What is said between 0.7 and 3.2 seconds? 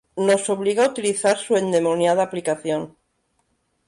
a utilizar su endemoniada aplicación